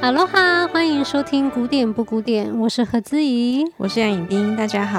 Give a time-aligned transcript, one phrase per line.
[0.00, 4.98] 哈喽哈，欢迎收听古典不古典，我是何姿怡，我是杨颖冰，大家好。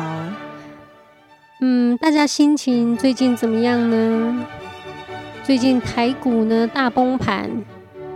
[1.59, 4.45] 嗯，大家心情最近怎么样呢？
[5.43, 7.49] 最近台股呢大崩盘，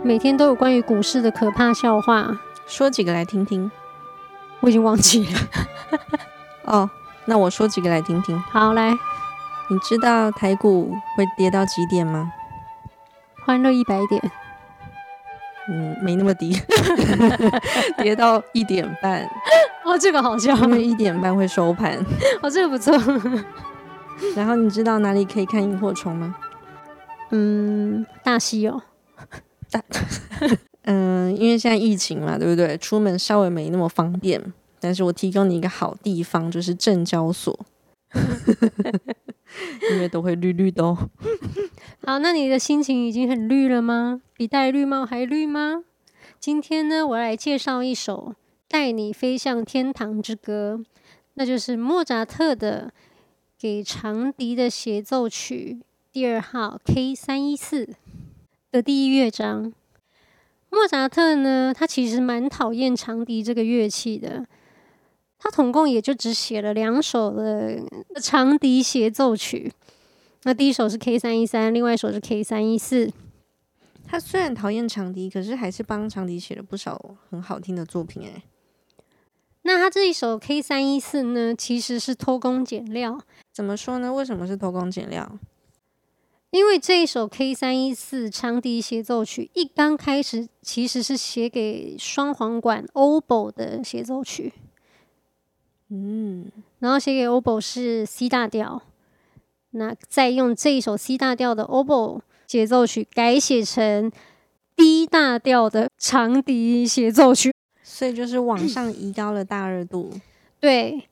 [0.04, 2.38] 每天都有关于股市的可怕笑话，
[2.68, 3.68] 说几个来听听。
[4.60, 5.40] 我已经忘记了。
[6.66, 6.88] 哦，
[7.24, 8.38] 那我说几个来听听。
[8.38, 8.92] 好，来，
[9.68, 12.32] 你知道台股会跌到几点吗？
[13.44, 14.22] 欢乐一百点。
[15.68, 16.56] 嗯，没那么低，
[17.98, 19.28] 跌到一点半。
[19.84, 21.96] 哦，这个好笑，因为一点半会收盘。
[22.42, 22.92] 哦，这个不错。
[24.34, 26.34] 然后你知道哪里可以看萤火虫吗？
[27.30, 28.82] 嗯，大西哦。
[29.70, 29.82] 大。
[30.84, 32.78] 嗯，因为现在疫情嘛，对不对？
[32.78, 34.40] 出门稍微没那么方便。
[34.78, 37.58] 但是我提供你一个好地方，就是证交所。
[39.90, 40.96] 因为都会绿绿的哦。
[42.08, 44.22] 好，那你的心情已经很绿了吗？
[44.36, 45.82] 比戴绿帽还绿吗？
[46.38, 48.32] 今天呢，我来介绍一首
[48.68, 50.78] 《带你飞向天堂之歌》，
[51.34, 52.92] 那就是莫扎特的
[53.58, 55.80] 给长笛的协奏曲
[56.12, 57.88] 第二号 K 三一四
[58.70, 59.72] 的第一乐章。
[60.70, 64.46] 莫扎特呢，他其实蛮讨厌长笛这个乐器的。
[65.40, 67.82] 他总共也就只写了两首的
[68.22, 69.72] 长笛协奏曲，
[70.46, 73.12] 那第一首是 K 三一三，另外一首是 K 三一四。
[74.06, 78.44] 他虽然讨厌长笛，可是还是帮长笛写了不少很好听的作品诶。
[79.62, 83.18] 那他这一首 K 三一四呢，其实是偷工减料。
[83.50, 84.14] 怎么说呢？
[84.14, 85.36] 为什么是偷工减料？
[86.50, 94.52] 因为这一首 K 三一四长笛协奏曲一刚开始其实是写给双簧管 oboe 的协奏曲。
[95.88, 98.80] 嗯，然后写给 oboe 是 C 大调，
[99.76, 104.10] 那再用这一首 C 大调的 oboe 协奏曲改写成
[104.74, 110.10] D 大调的长笛协奏曲，所以就是往上移高了大二度。
[110.58, 111.08] 对，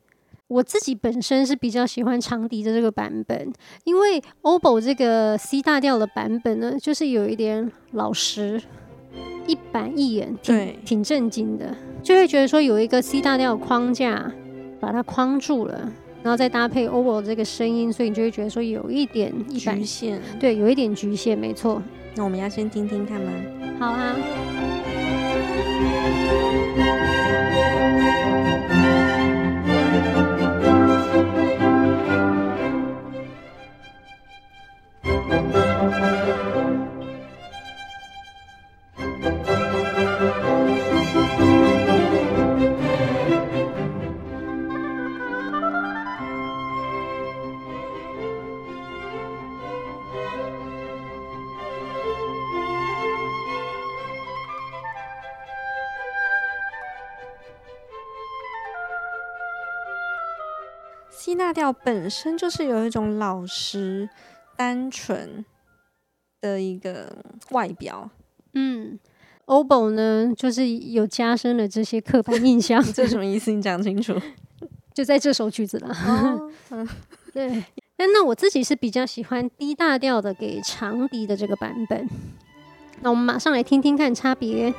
[0.47, 8.61] 我自己本身是比较喜欢长笛的这个版本，因为 oboe 这个 C 大调的版本呢，就是有一点老实、
[9.47, 14.33] 一板一眼，对，挺正经的，就会觉得说有一个 C 大调框架。
[14.77, 15.91] 把它框住了，
[16.25, 21.79] 然后再搭配 oboe 这个声音，所以你就会觉得说有一点一局限，对，有一点局限，没错。
[22.15, 23.31] 那我们要先听听看吗？
[23.79, 24.15] 好啊。
[61.37, 64.09] 大调本身就是有一种老实、
[64.55, 65.43] 单纯
[66.41, 68.09] 的一个外表。
[68.53, 68.99] 嗯
[69.45, 72.81] ，oboe 呢，就是有加深了这些刻板印象。
[72.93, 73.51] 这什么意思？
[73.51, 74.13] 你讲清楚。
[74.93, 75.89] 就在这首曲子了。
[75.89, 76.51] 哦、
[77.33, 77.63] 对。
[77.97, 82.07] 但那我自己是比较喜欢低大调的给长笛的这个版本。
[83.01, 84.73] 那我们马上来听听看差别。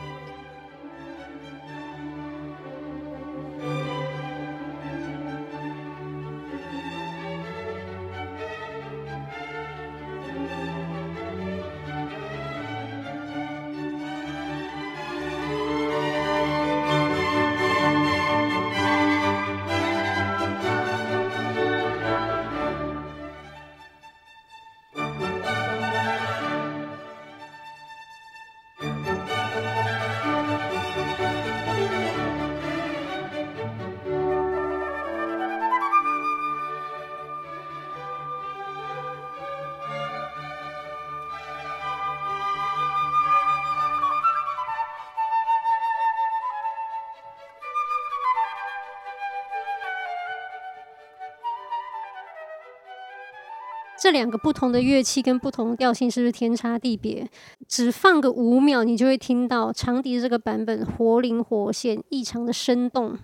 [54.07, 57.29] 这两个不同的乐器跟不同的调性是不是天差地别？
[57.67, 63.19] 只放个五秒，你就会听到长笛这个版本活灵活现、异常的生动。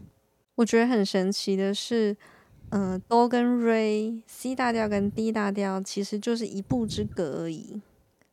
[0.56, 2.16] 我觉得很神奇的是，
[2.70, 7.80] 嗯、呃，哆跟瑞，C 大调跟 D 大调其实就是一步之隔而已。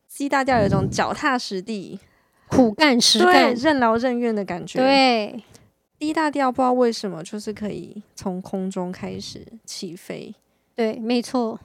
[0.08, 2.00] C 大调有一种脚踏实地、
[2.48, 4.80] 苦干实干、任劳任怨的感觉。
[4.80, 5.44] 对
[6.00, 10.34] ，D 大调不知道为什么就是可以从空中开始起飞。
[10.74, 11.60] 对，没错。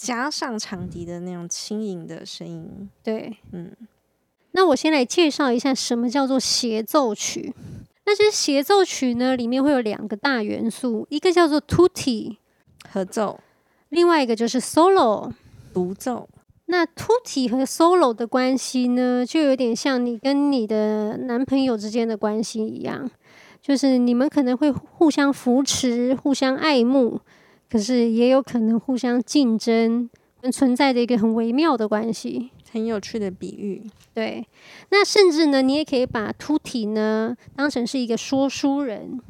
[0.00, 3.70] 加上长笛的那种轻盈的声音，对，嗯，
[4.52, 7.52] 那我先来介绍一下什么叫做协奏曲。
[8.06, 12.38] 那其实协奏曲呢，里面会有两个大元素，一个叫做 tutti
[12.90, 13.40] 合奏，
[13.90, 15.30] 另外一个就是 solo
[15.74, 16.26] 独奏。
[16.64, 23.10] 那 tutti 和 solo 的关系呢，就有点像你跟你的男朋友之间的关系一样，
[23.60, 27.20] 就是你们可能会互相扶持、互相爱慕，
[27.70, 30.10] 可是也有可能互相竞争，
[30.52, 32.50] 存在着一个很微妙的关系。
[32.72, 33.84] 很有趣的比喻，
[34.14, 34.46] 对。
[34.90, 39.20] 那甚至呢，你也可以把 tutti 呢当成是一个说书人。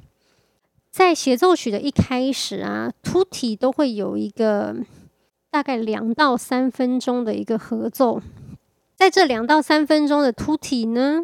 [0.90, 4.76] 在协奏曲的一开始啊，tutti 都会有一个
[5.50, 8.20] 大概两到三分钟的一个合奏。
[8.94, 11.22] 在这两到三分钟的 tutti 呢，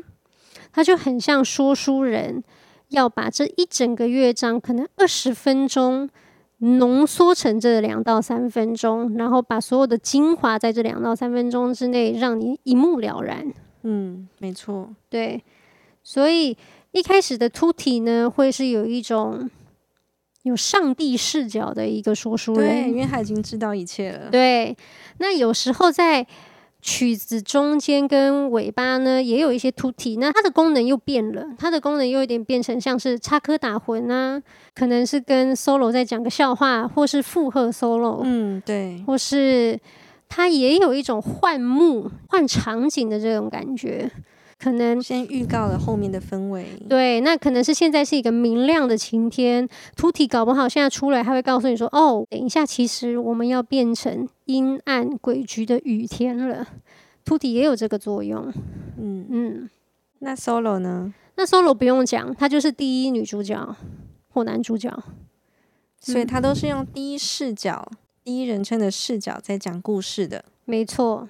[0.73, 2.43] 它就很像说书人
[2.89, 6.09] 要把这一整个乐章可能二十分钟。
[6.59, 13.53] 浓缩成这两到三分钟，然后把所有的精华在这两到三分钟之内让你一目了然。
[13.83, 15.43] 嗯，没错，对。
[16.03, 16.57] 所以
[16.93, 19.51] 一开始的 tutti 呢，会是有一种
[20.43, 24.31] 有上帝视角的一个说书人，对，因为他已经知道一切了。
[24.31, 24.77] 对。
[25.19, 26.27] 那有时候在
[26.89, 34.41] 曲子中间跟尾巴呢，也有一些 tutti，那它的功能又变了，它的功能又有点变成像是插科打诨啊，
[34.73, 39.77] 可能是跟 solo 在讲个笑话，或是附和 solo，嗯，对，或是
[40.29, 44.09] 它也有一种换幕、换场景的这种感觉，
[44.67, 46.67] 可能先预告了后面的氛围。
[46.89, 56.67] 对，那可能是现在是一个明亮的晴天，tutti 搞不好现在出来，他会告诉你说：“哦，等一下，其实我们要变成。”阴暗诡谲的雨天了
[57.25, 58.53] ，tutti 也有这个作用。
[58.99, 59.71] 嗯嗯，
[60.19, 61.15] 那 solo 呢？
[61.37, 63.77] 那 solo 不用讲，他就是第一女主角
[64.29, 64.93] 或男主角，
[66.01, 70.45] 所以他都是用第一视角、嗯、第一人称的视角在讲故事的。
[70.65, 71.29] 没错，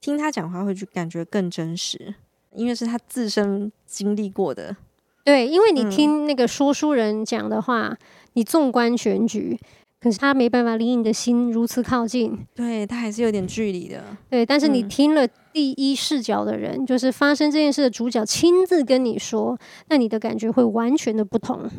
[0.00, 2.14] 听他讲话会就感觉更真实，
[2.54, 4.76] 因为是他自身经历过的。
[5.24, 7.98] 对，因为你听那个说书人讲的话，嗯、
[8.34, 9.58] 你纵观全局。
[10.00, 14.02] 可是他没办法离你的心如此靠近，对，他还是有点距离的。
[14.28, 19.56] 对，但是你听了第一视角的人，嗯、就是发生这件事的主角亲自跟你说，
[19.90, 21.70] 那你的感觉会完全的不同。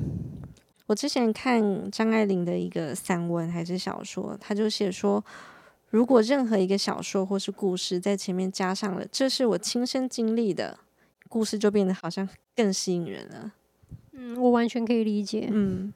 [0.87, 5.21] 我之前看张爱玲的一个散文还是小说，他就写说，
[5.93, 10.79] 如果任何一个小说或是故事在前面加上了“这是我亲身经历的”，
[11.29, 13.53] 故事就变得好像更吸引人了。
[14.13, 15.47] 嗯，我完全可以理解。
[15.51, 15.93] 嗯。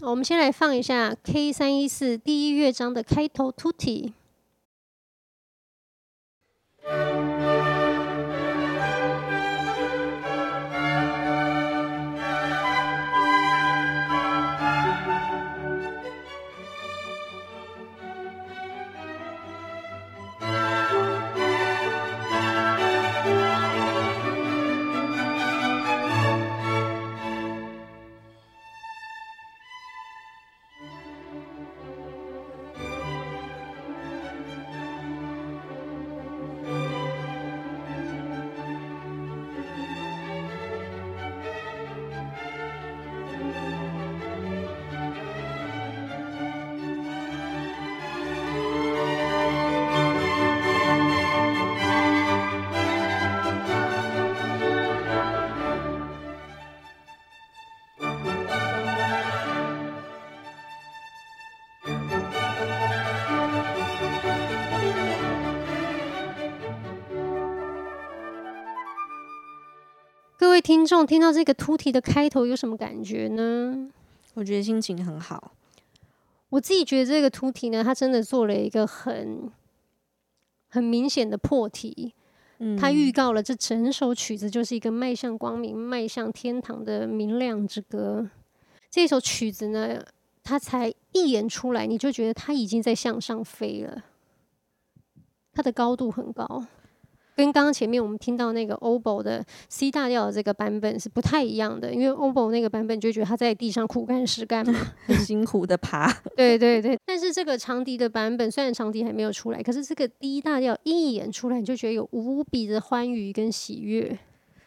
[0.00, 4.14] 我们先来放一下 K 三一四第一乐章的开头 Tutti。
[70.60, 73.90] 位听众，听到这个 tutti 的开头有什么感觉呢？
[74.34, 75.52] 我觉得心情很好。
[76.50, 79.50] 我自己觉得这个 tutti 呢，它真的做了一个很
[80.68, 82.12] 很明显的破题。
[82.58, 88.28] 嗯，它预告了这整首曲子就是一个迈向光明、迈向天堂的明亮之歌。
[88.90, 90.04] 这首曲子呢，
[90.44, 94.04] 它才一演出来，你就觉得它已经在向上飞了。
[95.54, 96.66] 它的高度很高。
[97.40, 104.74] 跟刚刚前面我们听到那个 oboe 的 C 大调的这个版本是不太一样的，因为 oboe 那个版本就觉得他在地上苦干实干嘛，
[105.06, 106.12] 很辛苦的爬。
[106.36, 114.18] 对对对，但是这个长笛的版本虽然长笛还没有出来，可是这个 D 大调一演出来，你就觉得有无比的欢愉跟喜悦，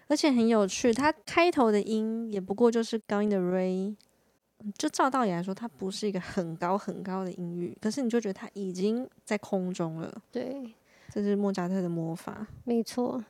[0.07, 0.91] 而且很有趣。
[0.91, 3.95] 它开头的音也不过就是高音的 Re，
[4.77, 10.21] 就照道理来说，它不是一个很高很高的音域，可是你就觉得它已经在空中了。
[10.31, 10.73] 对。
[11.11, 13.23] 这是莫扎特的魔法，没错。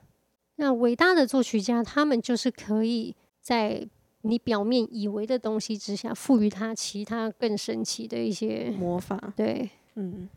[0.55, 3.87] 那伟大的作曲家，他们就是可以在
[4.21, 9.33] 你表面以为的东西之下，赋予他其他更神奇的一些魔法。
[9.35, 10.29] 对，嗯。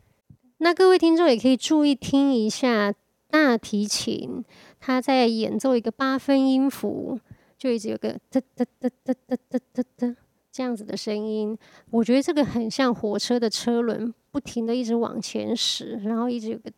[0.57, 2.93] 那各位听众也可以注意听一下
[3.29, 4.43] 大提琴，
[4.79, 7.19] 他在演奏一个八分音符，
[7.57, 10.15] 就一直有个哒哒哒哒哒哒哒哒
[10.57, 11.55] 这样子的声音。
[11.91, 16.71] 我觉得这个很像火车的车轮，不停的一直往前驶，然后一直有个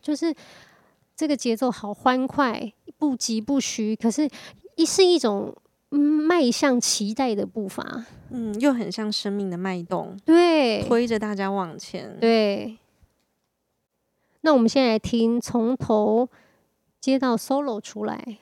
[0.00, 0.32] 就是
[1.16, 4.30] 这个节奏好欢快，不疾不徐，可是
[4.76, 5.52] 一是一种。
[5.92, 12.78] 迈向期待的步伐，嗯，又很像生命的脉动，对，推着大家往前，对。
[14.42, 16.28] 那我们现在来听从头
[17.00, 18.38] 接到 solo 出来。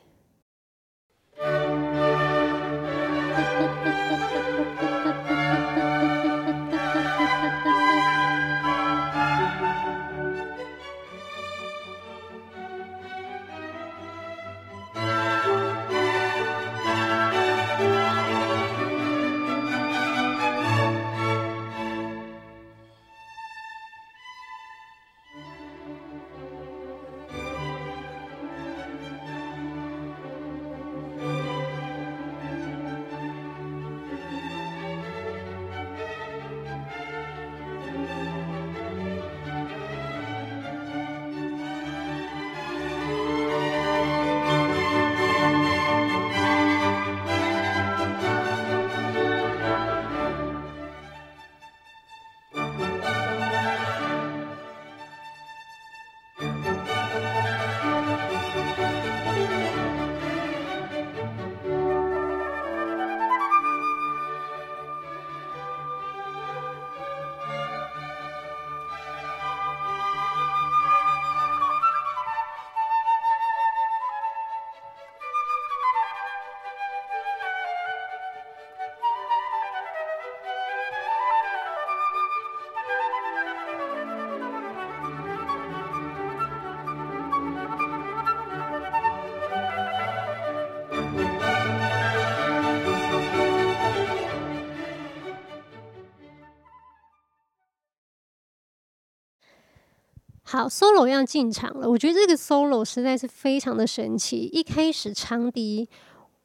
[100.59, 101.89] 好，solo 要进场了。
[101.89, 104.39] 我觉得这个 solo 实在是非常的神奇。
[104.53, 105.89] 一开始长笛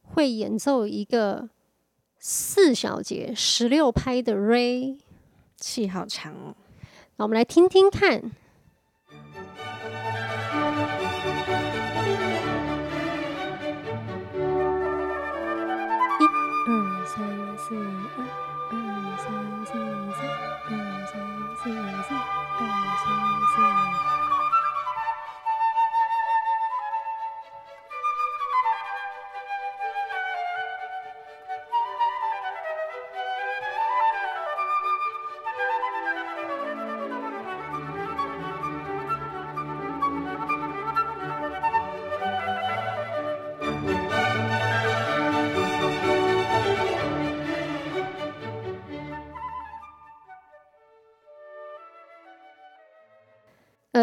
[0.03, 1.49] 会演奏一个
[2.19, 4.99] 四小节十六拍的 Re，
[5.57, 6.55] 气好长哦。
[7.15, 8.31] 那我们来听听看。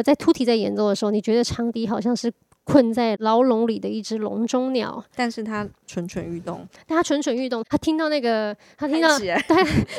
[0.01, 2.33] 呃，在突提在演奏的时候，你觉得长笛好像是
[2.65, 6.67] 困在牢笼里的一只笼中鸟，但是它蠢蠢欲动。
[6.87, 9.37] 但它蠢蠢欲动，他听到那个，他听到，对，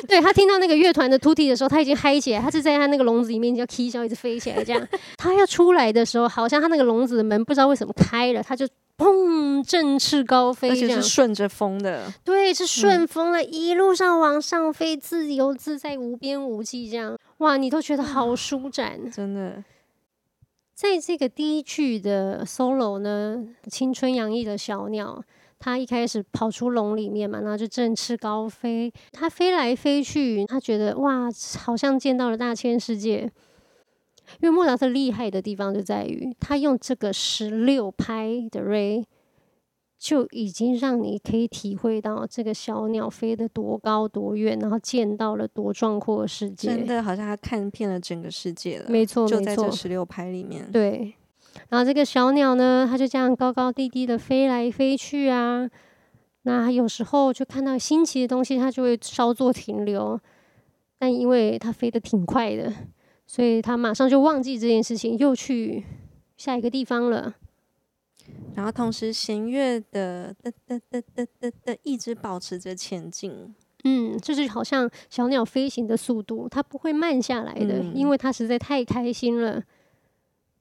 [0.08, 4.88] 对他听到那个乐团的突提的时候，他已经嗨起来，他是在他那个笼子里面，叫 K 笑一直飞起来，这样。
[5.18, 8.68] 他要出来的时候，好像他那个笼子的门不知道为什么开了，他就
[8.98, 19.64] 砰，振翅高飞，而且是顺着风的，对，是顺风的，嗯、一路上往上飞，自由自在，无边无际，这样，哇，你都觉得好舒展，真的。
[20.82, 25.24] 在这个第一句的 solo 呢，青春洋溢的小鸟，
[25.60, 33.32] 它一开始跑出笼里面嘛，然后就振翅高飞，它飞来飞去，它觉得哇，好像见到了大千世界。
[34.40, 39.04] 因为莫扎特厉害的地方就在于，他用这个十六拍的 ray。
[40.02, 46.70] 就已经让你可以体会到这个小鸟飞得多高多远，然后见到了多壮阔的世界。
[46.70, 48.90] 真的好像他看遍了整个世界了。
[48.90, 50.68] 没错，没错，就在这十六拍里面。
[50.72, 51.14] 对，
[51.70, 55.70] 然后这个小鸟呢，它就这样高高低低的飞来飞去啊。
[56.42, 60.20] 那有时候就看到新奇的东西，它就会稍作停留。
[60.98, 62.74] 但因为它飞得挺快的，
[63.28, 65.86] 所以它马上就忘记这件事情，又去
[66.38, 67.36] 下一个地方了。
[68.56, 70.36] 然后同时弦乐的
[71.84, 79.64] 一直保持着前进，嗯，就是好像小鸟飞行的速度，它不会慢下来的，嗯、因为它实在太开心了，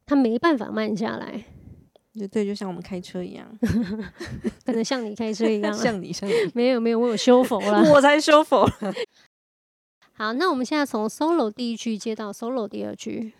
[0.06, 1.44] 它没办法慢下来。
[2.12, 3.46] 就对，就像我们开车一样
[4.66, 8.68] 可能像你开车一样，像你，像你，没有没有，我有修佛了，我才修佛。
[10.14, 13.32] 好，那我们现在从 solo 第一句接到 solo 第二句。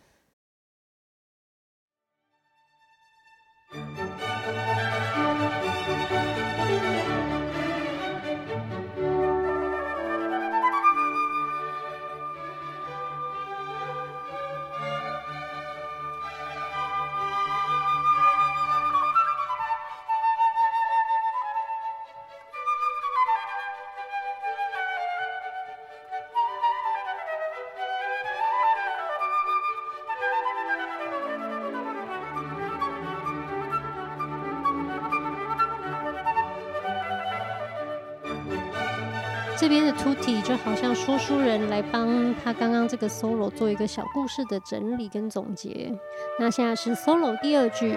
[40.50, 45.96] 就好像说书人来帮他刚刚这个 solo 做一个小故事的整理跟总结。
[46.40, 47.94] 那现在是 solo 第二句。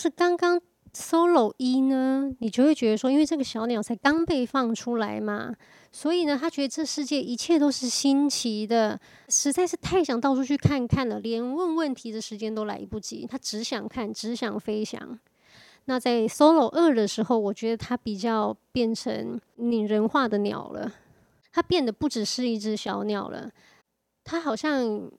[0.00, 0.58] 是刚刚
[0.94, 5.54] solo 一呢，你就会觉得说，因为这个小鸟才刚被放出来嘛，
[5.92, 15.18] 所以呢，他觉得这世界一切都是新奇的，实在是太想到处去看看了，连问问题的时间都来不及，他只想看，只想飞翔。
[15.84, 20.90] 那在 solo 二的时候，我觉得它比较变成拟人化的鸟了，
[21.52, 23.50] 它变得不只是一只小鸟了，
[24.24, 25.10] 它好像。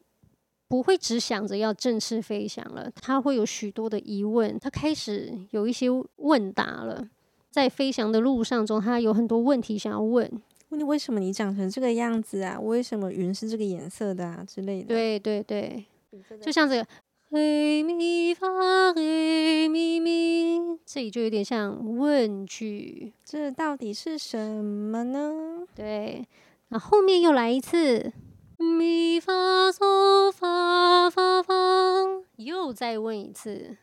[0.72, 7.10] 不会只想着要正式飞翔了，他会有许多的疑问，他开始有一些问答了。
[7.50, 10.32] 在飞翔的路上中，他有很多问题想要问。
[10.70, 12.58] 问你为什么你长成这个样子啊？
[12.58, 14.46] 为什么云是这个颜色的啊？
[14.48, 14.88] 之类的。
[14.88, 15.86] 对对对，
[16.40, 16.88] 就像这个
[17.32, 23.12] 黑咪发黑咪咪，这里就有点像问句。
[23.26, 25.68] 这到底是什么呢？
[25.76, 26.26] 对，
[26.70, 28.14] 那后面又来一次。
[28.62, 31.54] 咪发嗦发发发，
[32.38, 33.78] 又再问一次。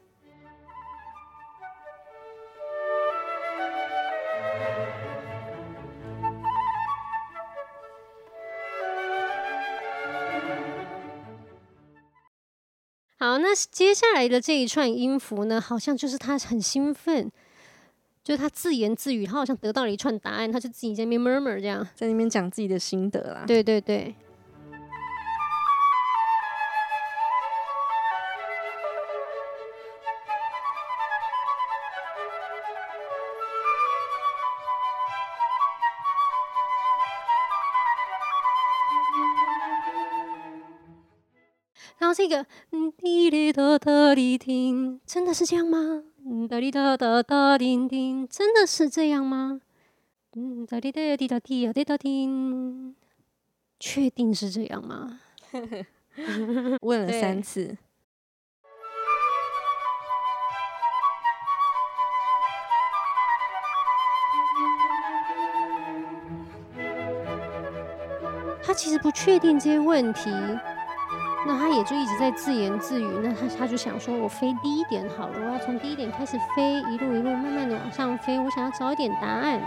[13.21, 17.33] 好，那接下来的这一串音符呢，好像就是他很兴奋，
[18.23, 23.45] 就是他自言自语，他好像得到了一串答案，他就自己在那边 murmur 这样，在那边讲自己的心得啦。
[23.45, 24.15] 对对对。
[42.19, 46.03] 这个嗯滴哩哒哒哩叮，真的是这样吗？
[46.27, 49.61] 嗯哒哩哒哒哒叮叮，真的是这样吗？
[50.35, 52.97] 嗯哒哩哒滴哒滴呀滴哒叮，
[53.79, 55.21] 确定是这样吗？
[56.81, 57.77] 问了三次。
[68.61, 70.29] 他其实不确定这些问题。
[71.47, 79.63] 那他也就一直在自言自语，那他他就想说，我飞低一点好了，我要从低一点开始飞，一路一路慢慢的往上飞，我想要找一点答案。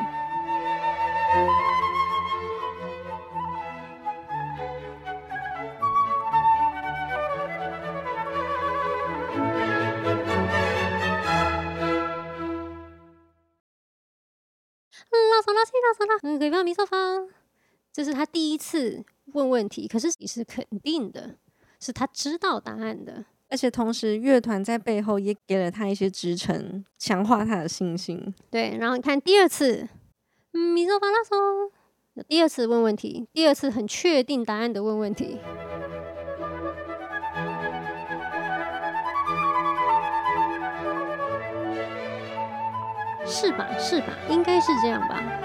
[16.23, 17.27] 嗯，给方米索方，
[17.91, 19.03] 这是他第一次
[19.33, 21.37] 问问题，可是你是肯定的。
[21.83, 28.33] 是他知道答案的，而且同时乐团在背后也给了他一些支撑，强化他的信心。
[28.51, 29.89] 对，然后你看第二次，
[30.51, 31.71] 咪嗦发拉嗦，
[32.27, 35.39] 第二次问问题，第二次很确定答案的问问题，
[43.25, 43.75] 是吧？
[43.79, 44.13] 是吧？
[44.29, 45.40] 应该是这样吧。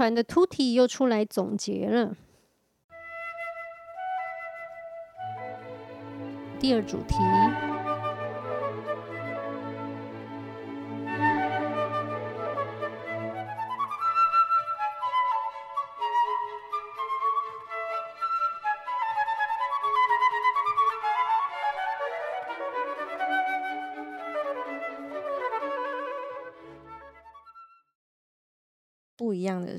[0.00, 2.16] 团的 Tutti 又出来总结了
[6.58, 7.16] 第二主题。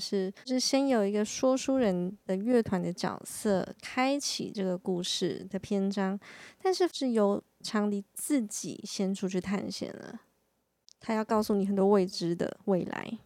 [0.01, 6.19] 是，就是先有一个说书人的乐团的角色开启这个故事的篇章，
[6.61, 10.19] 但是是由长笛自己先出去探险了，
[10.99, 13.19] 他要告诉你很多未知的未来。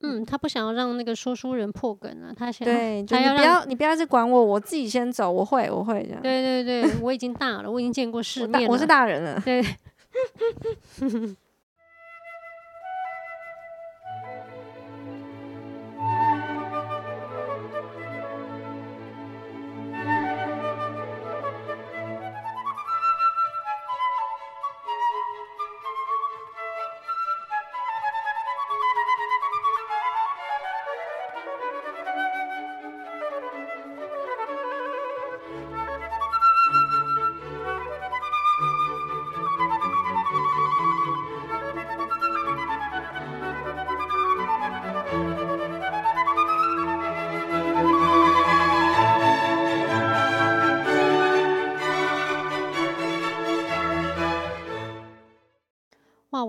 [0.00, 6.20] 嗯，他不想要让那个说书人破梗啊，他想对，就你不要你不要再管我，我自己先走，我会我会这样。
[6.20, 9.40] 对对对，我已经大了，我已经见过世面了，我，我是大人了。
[9.40, 9.64] 对。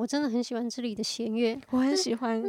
[0.05, 2.39] 我真的很喜欢这里的弦乐，我很喜欢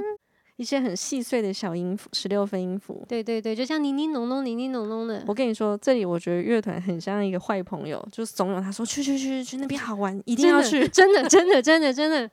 [0.56, 3.02] 一些很细碎的小音符，十六分音符。
[3.08, 5.24] 对对对，就像呢呢浓浓、呢呢浓浓的。
[5.26, 12.30] 我跟你说，这里我觉得乐团很像一个坏朋友，就怂恿他说去去去去那边好玩，一定要去，真的真的真的真的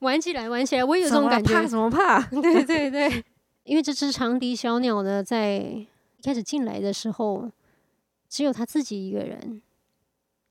[0.00, 1.54] 玩起来玩起来，我也有这种感觉。
[1.54, 2.20] 怕什么怕？
[2.42, 3.24] 对对对，
[3.62, 5.86] 因为这只长笛小鸟呢，在一
[6.24, 7.48] 开始进来的时候，
[8.28, 9.62] 只有他自己一个人。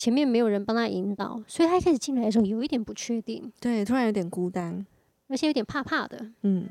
[0.02, 4.84] 前面没有人帮他引导，所以他一开始进来的时候有一点不确定，对，突然有点孤单，
[5.30, 6.26] 而且有点怕怕的。
[6.42, 6.68] 嗯。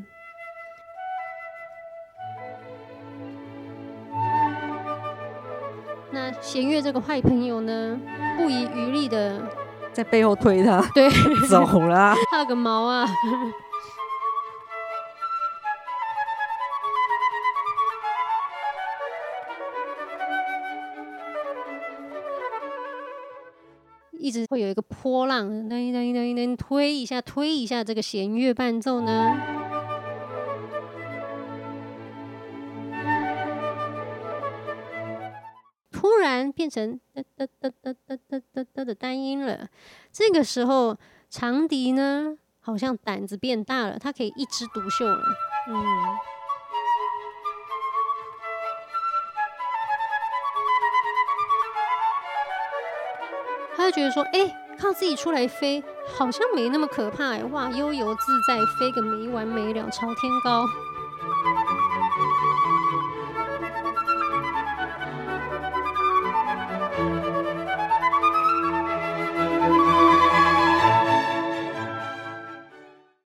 [6.11, 8.01] 那弦月这个坏朋友呢，
[8.37, 9.41] 不遗余力的
[9.93, 11.09] 在背后推他，对，
[11.49, 13.07] 走了，怕个毛啊！
[24.31, 25.69] 一直会有一个波浪，
[26.57, 29.37] 推一下，推一下，这个弦乐伴奏呢，
[35.91, 37.93] 突然变成哒哒哒哒
[38.29, 39.69] 哒哒哒的单音了。
[40.13, 40.97] 这个时候，
[41.29, 45.25] 长笛呢，好像胆子变大了，它可以一枝独秀了。
[45.67, 45.75] 嗯。
[53.91, 55.83] 觉得说：“哎、靠自己出来飞，
[56.17, 57.37] 好像没那么可怕！
[57.49, 60.67] 哇，悠游自在，飞个没完没了，朝天高。”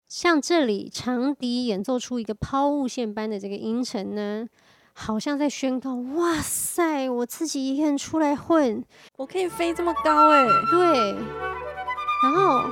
[0.08, 4.46] 像这里长笛演奏出一个抛物线般的这个音程呢。
[5.00, 7.08] 好像在宣告，哇塞！
[7.08, 8.84] 我自己一个人出来混，
[9.16, 10.44] 我可以飞这么高哎！
[10.72, 11.12] 对，
[12.24, 12.64] 然后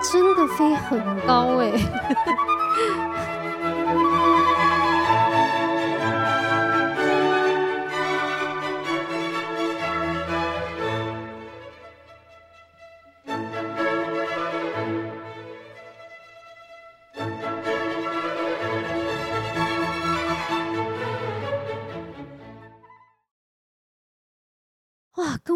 [0.00, 1.72] 真的飞很高哎！
[1.72, 3.13] 跟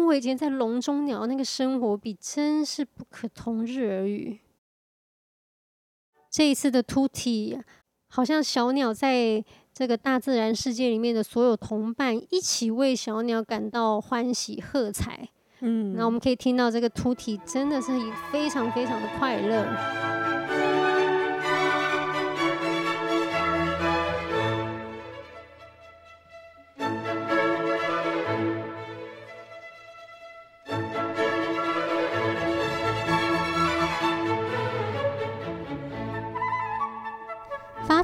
[0.09, 4.39] 我以前在笼中鸟那个生活比，真是不可同日而语。
[6.31, 7.59] 这一次的突体，
[8.07, 15.29] 好像小鸟在这个大自然世界里面的所有同伴一起为小鸟感到欢喜喝彩。
[15.59, 17.91] 嗯，那我们可以听到这个突体真的是
[18.31, 20.28] 非常非常的快乐。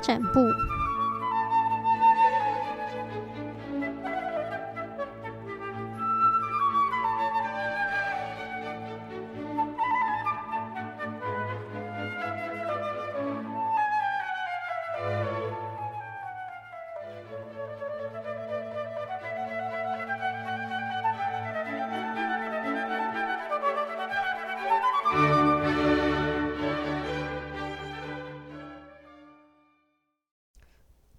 [0.05, 0.53] 展部。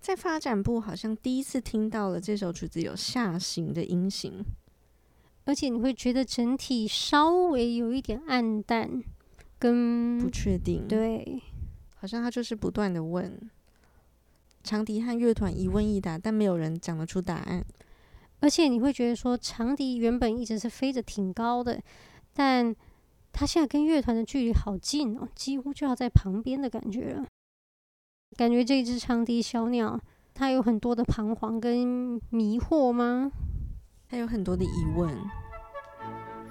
[0.07, 4.35] 在发展部好像第一次听到了这首曲子有下行的音型，
[5.47, 9.03] 而且你会觉得整体稍微有一点暗淡，
[9.59, 10.87] 跟不确定。
[10.87, 11.42] 对，
[11.97, 13.51] 好像他就是不断的问，
[14.62, 17.64] 长笛和乐团一问一答，但没有人讲得出答案。
[18.38, 21.83] 而且你会觉得说，长笛原本一直是飞着挺高的，
[22.33, 22.73] 但
[23.33, 27.27] 他现在跟乐团的距离好近哦，几乎就要在旁边的感觉了。
[28.35, 30.01] 感觉这只长笛小鸟，
[30.35, 33.31] 它有很多的彷徨跟迷惑吗？
[34.09, 35.11] 它有很多的疑问。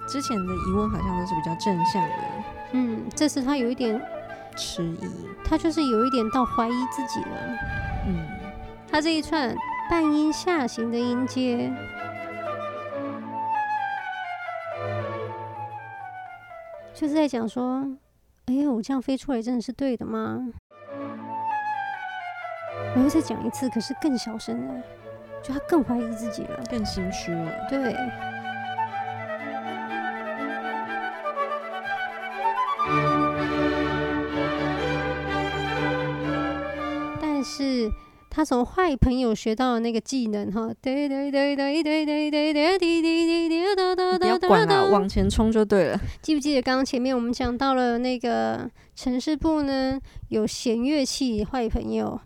[0.08, 2.14] 之前的疑问好像都是比较正向的，
[2.72, 4.00] 嗯，这次他有一点
[4.56, 5.08] 迟疑，
[5.44, 7.58] 他就是有一点到怀疑自己了。
[8.06, 8.24] 嗯，
[8.88, 9.52] 他这一串
[9.90, 11.72] 半音下行的音阶，
[16.94, 17.84] 就是在讲说，
[18.46, 20.52] 哎呀，我这样飞出来真的是对的吗？
[22.96, 24.82] 我又再讲一次，可是更小声了，
[25.42, 27.94] 就他更怀疑自己了，更心虚了，对。
[37.20, 37.90] 但是
[38.30, 43.48] 他从坏朋友学到的那个技能哈，对对对对对对对对对对
[44.18, 46.00] 对，不要管了，往前冲就对了。
[46.22, 50.00] 记不记得刚刚前面我们讲到了那个城市部呢？
[50.28, 52.18] 有弦乐器坏朋友，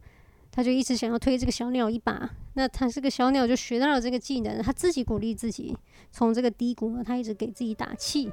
[0.52, 2.30] 他就一直想要推这个小鸟一把。
[2.54, 5.76] 那他这个小鸟就学到了这个技能，他自己鼓励自己，
[6.10, 8.30] 从这个低谷呢，他一直给自己打气，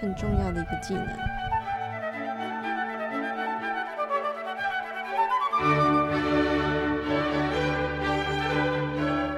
[0.00, 1.06] 很重要的一个技能。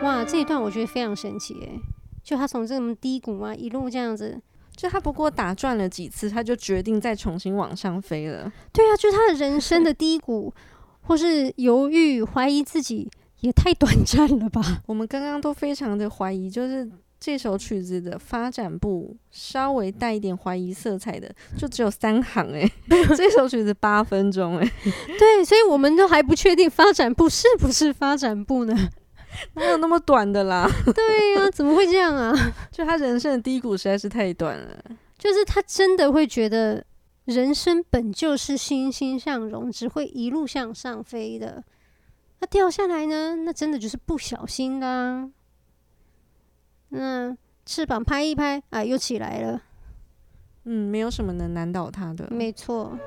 [0.02, 1.78] 哇，这一段我觉得非常神奇诶，
[2.22, 4.40] 就他从这么低谷啊，一路这样子，
[4.74, 8.50] 就他不过打转了几次，他就决定再重新往上飞了。
[8.72, 10.52] 对啊，就他的人生的低谷，
[11.10, 14.82] 或是犹豫、怀疑自己，也太短暂了吧？
[14.86, 16.88] 我们刚刚都非常的怀疑，就是。
[17.22, 22.72] 这首曲子的发展部稍微带一点怀疑色彩的，就只有三行诶、欸。
[23.14, 24.72] 这首曲子八分钟诶、欸，
[25.18, 28.74] 对，所以我们都还不确定发展部是不是发展部呢？
[29.52, 30.66] 哪有那么短的啦？
[30.94, 32.34] 对呀、啊，怎么会这样啊？
[32.72, 34.82] 就他人生的低谷实在是太短了。
[35.18, 36.82] 就是他真的会觉得
[37.30, 41.62] 人生本就是欣欣向荣，只会一路向上飞的。
[42.40, 43.36] 那掉下来呢？
[43.36, 45.30] 那真的就是不小心啦、啊。
[46.88, 49.62] 那翅膀拍一拍啊，又起来了。
[50.64, 52.28] 嗯，没有什么能难倒他的。
[52.30, 52.98] 没错。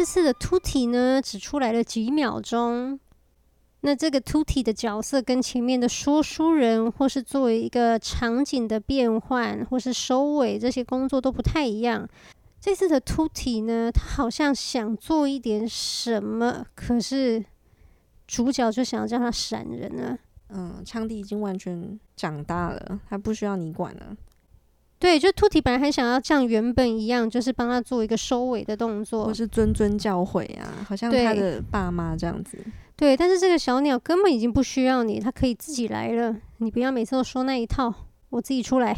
[0.00, 2.98] 这次的突体呢，只出来了几秒钟。
[3.82, 12.08] 那这个突体的角色跟前面的说书人，或是作为一个场景的变换，或是收尾这些工作都不太一样。
[12.58, 17.44] 这次的突体呢，他好像想做一点什么，可是
[18.26, 20.16] 主角就想要叫他闪人了。
[20.48, 24.16] 嗯，长笛已经完全长大了，他不需要你管了。
[25.00, 32.58] 对，就 Tutti 本来很想要像原本一样，就是帮他做一个收尾的动作，或是谆谆教诲啊，好像他的爸妈这样子。
[32.96, 36.36] 对，但是这个小鸟根本已经不需要你，它可以自己来了。
[36.58, 37.94] 你不要每次都说那一套，
[38.28, 38.94] 我自己出来。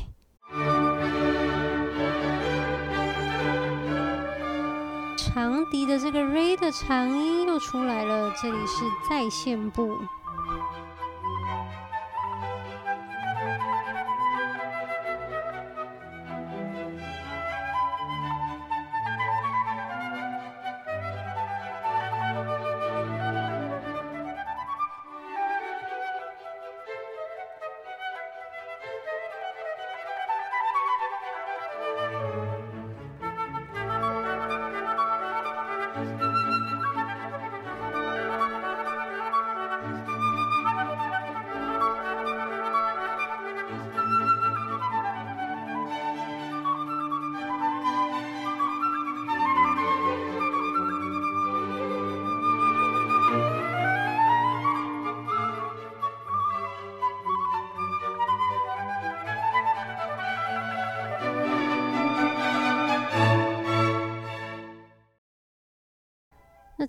[5.17, 9.97] 长笛的这个 Re 的长音又出来了，这里是再现部。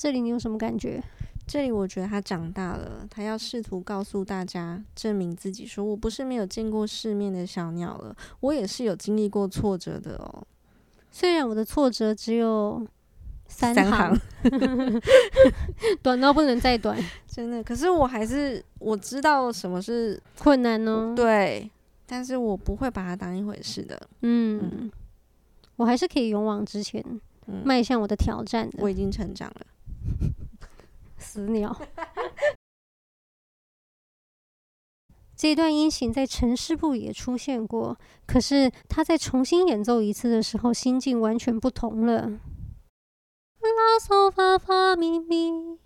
[0.04, 1.02] 这里你有什么感觉？
[1.48, 10.44] 这里我觉得他长大了，他要试图告诉大家，证明自己，说我不是没有见过世面的小鸟了，我也是有经历过挫折的哦。
[11.10, 12.86] 虽然我的挫折只有
[13.48, 14.22] 三行，三行
[16.04, 17.63] 短到不能再短，真的。
[17.63, 21.13] 可是我还是我知道什么是困难哦。
[21.16, 21.72] 对，
[22.06, 23.98] 但是我不会把它当一回事的。
[24.20, 24.92] 嗯，嗯，
[25.78, 27.02] 我还是可以勇往直前。
[27.63, 28.78] 迈、嗯、向我的挑战的。
[28.80, 29.66] 我已经成长了，
[31.18, 31.76] 死鸟。
[35.36, 42.39] 这段音型在城市部也出现过，可是他在重新演奏一次的时候，心境完全不同了。
[43.60, 45.78] 拉嗦发发咪咪，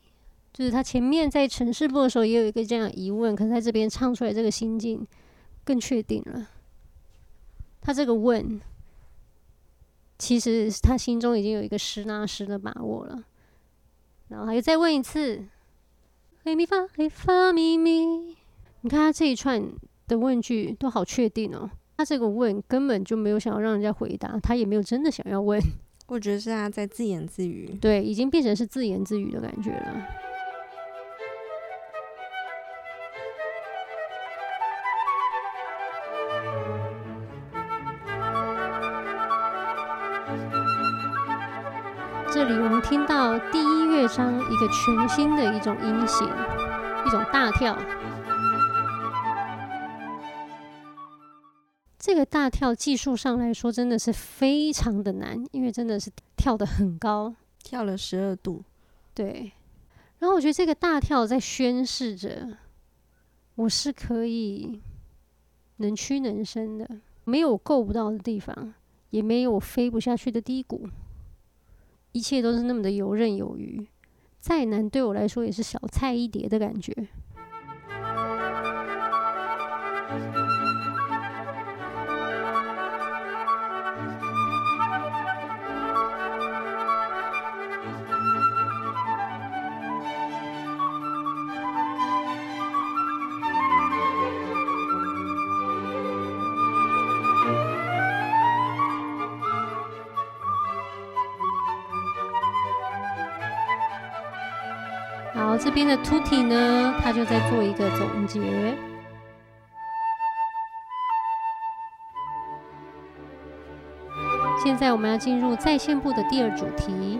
[0.53, 5.07] 就是他前面在城市部的时候也有一个这样疑问，可是在这边唱出来，这个心境
[5.63, 6.49] 更确定了。
[7.81, 8.61] 他这个问，
[10.19, 13.23] 其实他心中已经有一个实拿实的把握了。
[14.29, 15.43] 然后他又再问一次，
[16.43, 18.35] 黑咪发黑发咪咪。
[18.81, 19.63] 你看他这一串
[20.07, 21.69] 的问句都好确定哦。
[21.97, 25.59] 他这个问根本就没有想要让人家回答，他也没有真的想要问。
[26.07, 30.07] 我觉得是他在自言自语，对，已经变成是自言自语的感觉了。
[42.47, 46.25] 里我们听到第一乐章一个全新的一种音型，
[47.05, 47.77] 一种大跳。
[51.99, 58.63] 这个大跳技术上来说真的是非常的难，因为真的是跳得很高，跳了十二度。
[59.13, 59.51] 对，
[60.19, 62.47] 然后我觉得这个大跳在宣示着
[63.55, 64.81] 我是可以
[65.77, 66.87] 能屈能伸的，
[67.25, 68.73] 没有够不到的地方，
[69.09, 70.87] 也没有飞不下去的低谷，
[72.11, 73.87] 一切都是那么的游刃有余，
[74.39, 76.93] 再难对我来说也是小菜一碟的感觉。
[105.77, 108.75] 边的 Tutti 呢，他就在做一个总结。
[114.63, 117.19] 现在我们要进入在线部的第二主题。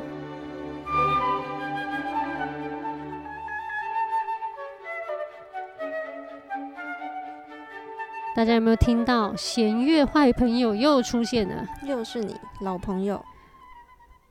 [8.36, 9.36] 大家有没有听到？
[9.36, 13.24] 弦乐坏朋友又出现了，又是你，老朋友。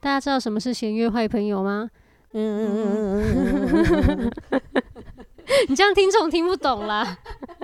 [0.00, 1.90] 大家知道什么是弦乐坏朋友吗？
[2.38, 4.60] 嗯嗯嗯嗯嗯，
[5.68, 7.16] 你这样听众听不懂啦，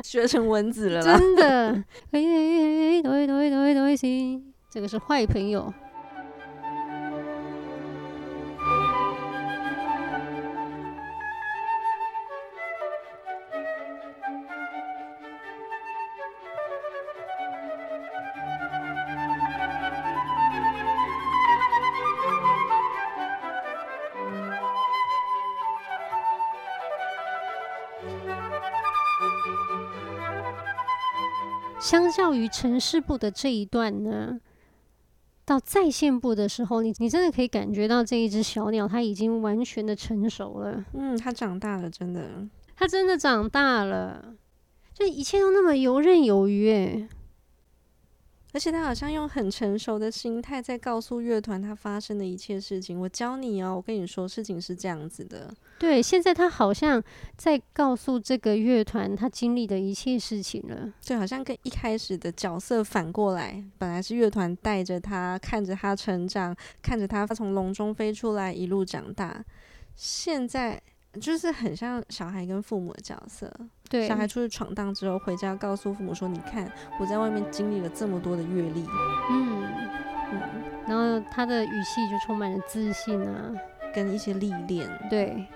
[0.03, 1.85] 学成蚊子了，真的。
[4.71, 5.73] 这个是坏朋友。
[32.33, 34.41] 相较于城市部的这一段呢，
[35.45, 40.83] 到在线部的时候，你你真的可以感觉到这一只小鸟它已经完全的成熟了。
[40.95, 44.35] 嗯，它长大了，真的，它真的长大了，
[44.95, 47.07] 就一切都那么游刃有余，诶。
[48.53, 53.01] 而且他好像用很成熟的心态在告诉乐团他发生的一切事情。
[53.01, 55.53] 我教你哦，我跟你说，事情是这样子的。
[55.79, 57.03] 对，现在他好像
[57.37, 60.93] 在告诉这个乐团他经历的一切事情了。
[61.01, 69.45] 就好像跟一开始的角色反过来，本来是乐团带着他，看着他成长，看着他从笼中飞出来，一路长大。
[69.97, 70.81] 现在。
[71.21, 73.55] 就是很像小孩跟父母的角色，
[73.93, 76.67] 对，小孩出去闯荡之后回家，告诉父母说：“你看，
[76.99, 78.87] 我在外面经历了这么多的阅历。”
[79.31, 79.63] 嗯
[80.33, 80.41] 嗯，
[80.89, 83.53] 然后他的语气就充满了自信啊，
[83.95, 85.47] 跟一些历练，对。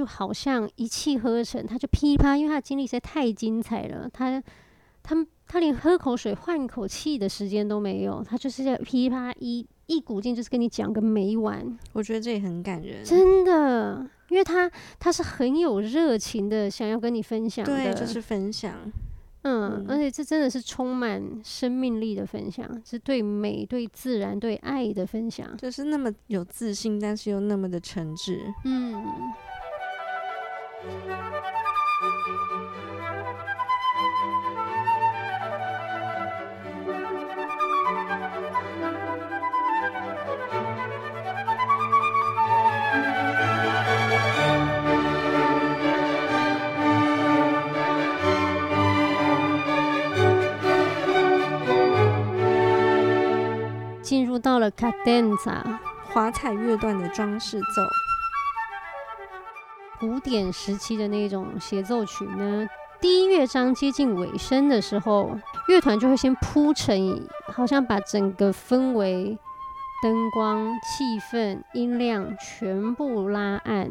[0.00, 4.42] 就好像一气呵成，他就噼啪，因为他的经历实在太精彩了，他
[5.02, 5.14] 他
[5.46, 11.78] 他连喝口水、换口气的时间都没有，他就是在噼啪一一股劲，就是跟你讲个没完。
[11.92, 18.90] 我觉得这也很感人，真的，因为他他是很有热情的，想要跟你分享的，对，就是分享。
[19.42, 28.38] 嗯，而且这真的是充满生命力的分享，是对美、对自然、对爱的分享，就是那么有自信，但是又那么的诚挚。
[28.64, 29.02] 嗯。
[54.02, 55.62] 进入到了 cadenza
[56.02, 58.09] 华彩乐段的装饰奏。
[60.00, 62.66] 古典时期的那种协奏曲呢，
[63.02, 65.38] 第一乐章接近尾声的时候，
[65.68, 69.36] 乐团就会先铺陈，好像把整个氛围、
[70.02, 73.90] 灯光、气氛、音量全部拉暗，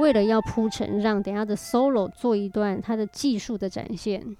[0.00, 4.36] 为了要铺陈，让等下的 solo 做一段它的技术的展现。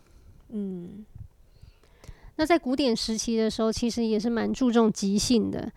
[0.50, 1.04] 嗯。
[2.36, 5.72] 那在古典时期的时候，其实也是蛮注重即兴的，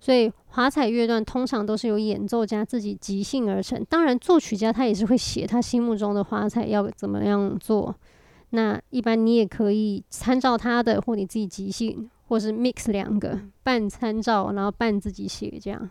[0.00, 3.84] 所以华彩乐段通常都是由演奏家自己即兴而成。
[3.88, 7.94] 当然，作曲家他也是会写他心目中的华彩要怎么样做。
[8.50, 15.90] 那一般你也可以参照他的，或你自己即兴，或是 mix 两个，半参照，然后半自己写这样。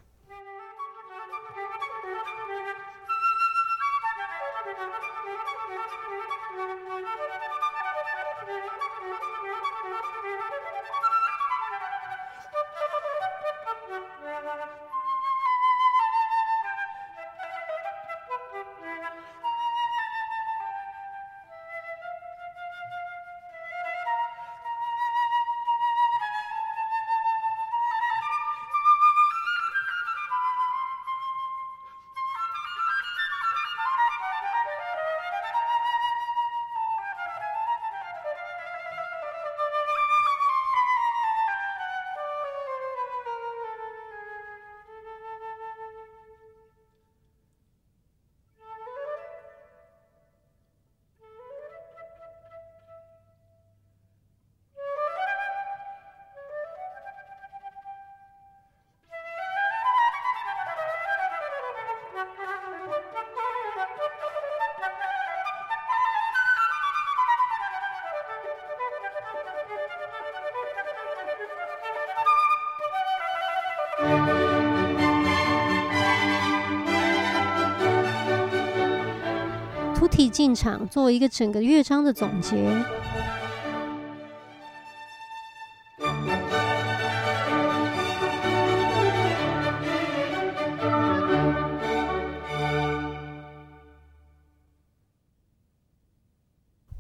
[80.47, 82.55] 进场，做一个整个乐章的总结。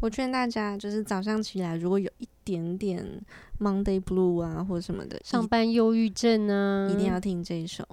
[0.01, 3.21] 我劝大家，就是早上起来，如果有一点点
[3.61, 7.86] Monday Blue 啊，或者什么的，上班忧郁症啊，一定要听这一首。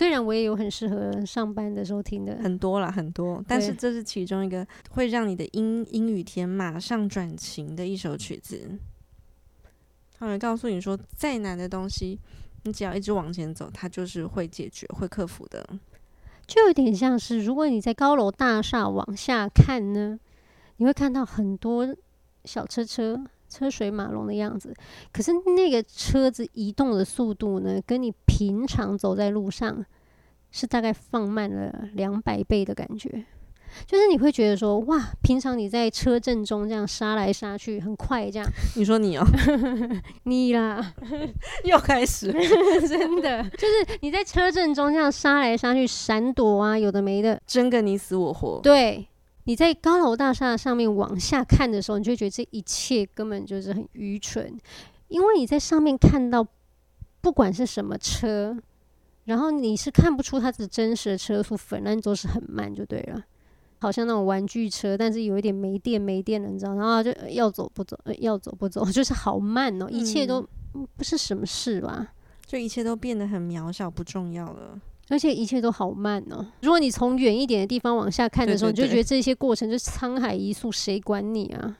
[0.00, 8.78] 对，虽然我也有很适合上班的时候听的，很多啦，很多，但是这是其中一个会让你的阴阴雨天马上转晴的一首曲子。
[10.18, 12.18] 他会告诉你说，再难的东西，
[12.62, 15.66] 你只要一直往前走，它就是会解决、会克服的。
[16.46, 20.18] 就有点像是，如果你在高楼大厦往下看呢？
[20.78, 21.94] 你会看到很多
[22.46, 24.72] 小车车车水马龙的样子，
[25.12, 29.84] 可是那个车子移动的速度呢，跟你平常走在路上
[30.50, 33.24] 是大概放慢了两百倍的感觉。
[33.86, 38.44] 就是你会觉得说，哇，平常你在车阵中这样杀来杀去很快，这样。
[38.76, 39.24] 你说你哦，
[40.24, 40.92] 你啦，
[41.62, 42.32] 又开始，
[42.88, 48.58] 真的，就是你在车阵中这样杀来杀去，闪躲啊，有的没的，争个你死我活。
[48.60, 49.06] 对。
[49.50, 54.56] 你在高楼大厦上面往下看的时候，你就会觉得这一切根本就是很愚蠢，
[55.08, 56.46] 因为你在上面看到
[57.20, 58.56] 不管是什么车，
[59.24, 63.20] 然后你是看不出它的真实的车速，反正都是很慢就对了，
[63.80, 70.48] 好像那种玩具车，但是有一点没电没电了，你知道，然后就要走不走，要走不走， 就是好慢哦，一切都
[70.96, 72.12] 不是什么事吧，
[72.46, 74.80] 就一切都变得很渺小，不重要了。
[75.10, 76.46] 而且一切都好慢哦。
[76.62, 81.76] 如果你从远一点的地方往下看的时候，你就觉得这些过程就是沧海一粟，谁管你啊？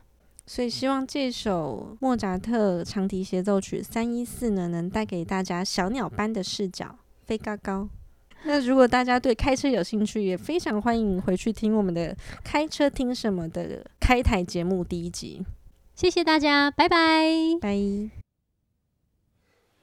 [0.47, 7.89] 所以希望这首莫扎特长笛协奏曲三一四呢，能带给大家小鸟般的视角，飞高高。
[8.43, 15.45] 那如果大家对开车有兴趣，也非常欢迎回去听我们的《开车听什么》的开台节目第一集。
[15.95, 17.28] 谢谢大家，拜拜，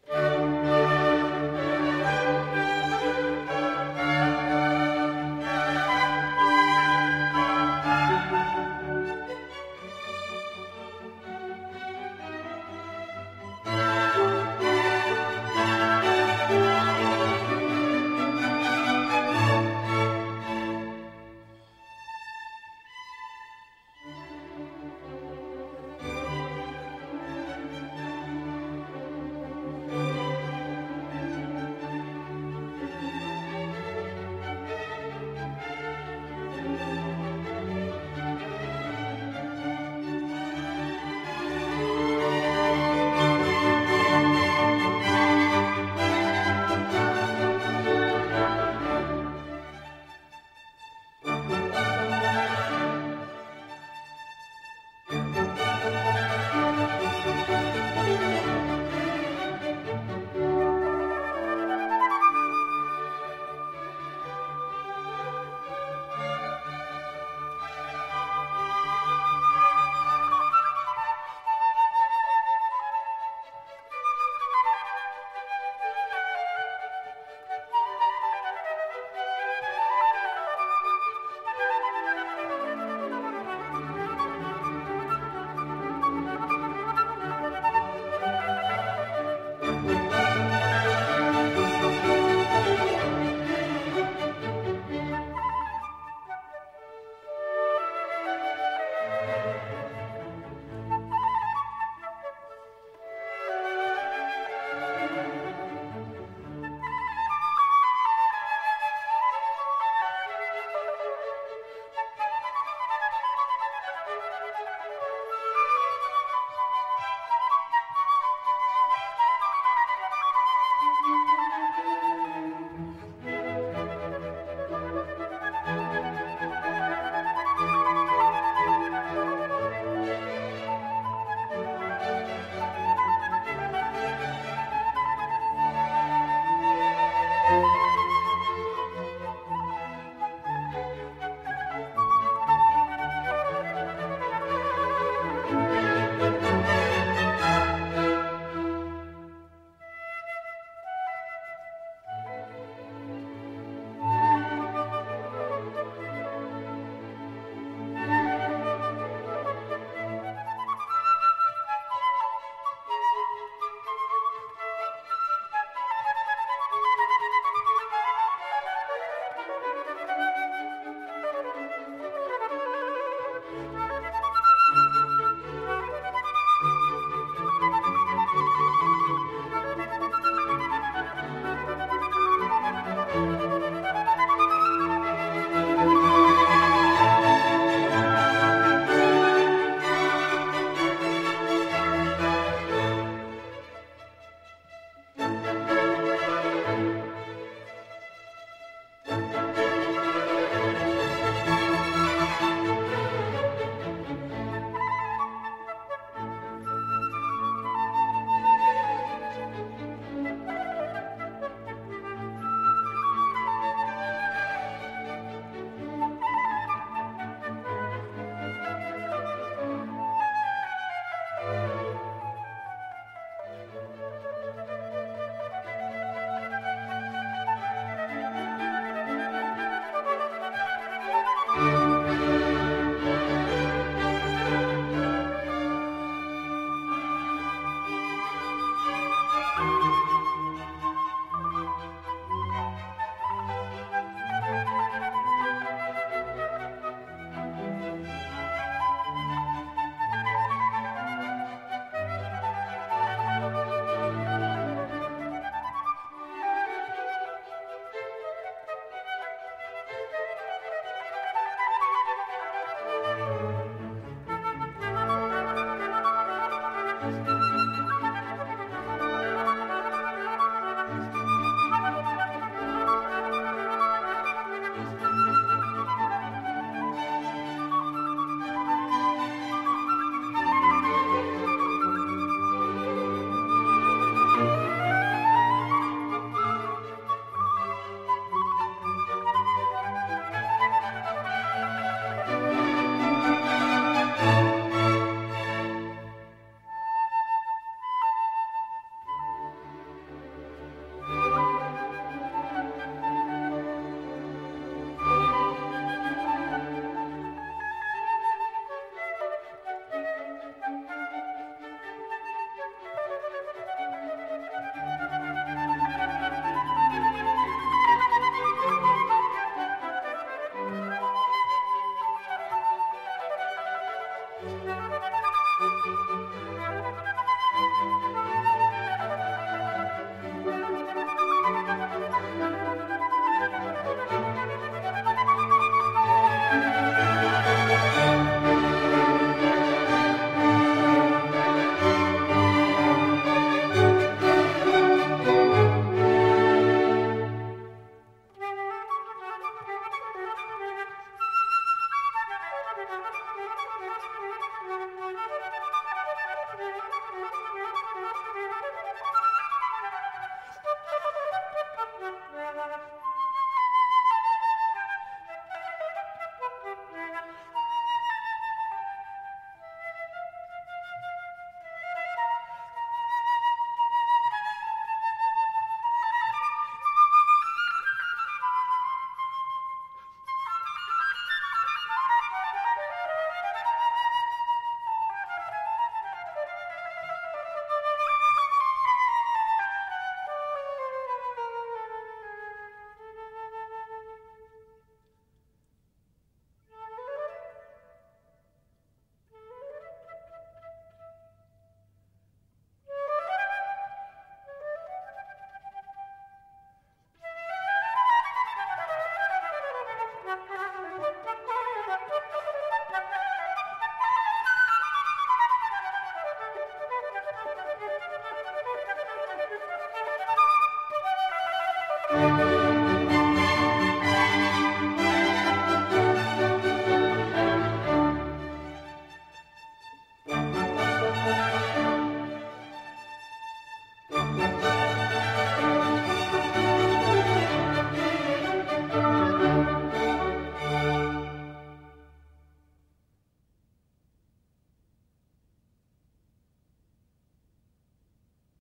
[0.10, 0.97] 拜。